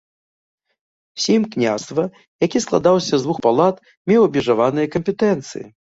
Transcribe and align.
Сейм 1.25 1.43
княства, 1.55 2.03
які 2.45 2.61
складаўся 2.65 3.13
з 3.19 3.27
двух 3.27 3.37
палат, 3.47 3.75
меў 4.13 4.21
абмежаваныя 4.29 4.87
кампетэнцыі. 4.97 5.65